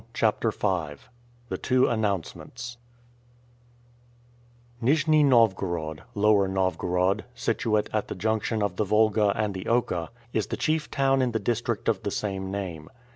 CHAPTER 0.15 0.49
V 0.49 0.95
THE 1.49 1.59
TWO 1.61 1.87
ANNOUNCEMENTS 1.87 2.77
NIJNI 4.81 5.23
NOVGOROD, 5.25 6.01
Lower 6.15 6.47
Novgorod, 6.47 7.25
situate 7.35 7.87
at 7.93 8.07
the 8.07 8.15
junction 8.15 8.63
of 8.63 8.77
the 8.77 8.83
Volga 8.83 9.31
and 9.35 9.53
the 9.53 9.67
Oka, 9.67 10.09
is 10.33 10.47
the 10.47 10.57
chief 10.57 10.89
town 10.89 11.21
in 11.21 11.33
the 11.33 11.39
district 11.39 11.87
of 11.87 12.01
the 12.01 12.09
same 12.09 12.49
name. 12.49 12.89